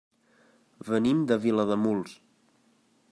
[0.87, 2.17] Venim de Vilademuls.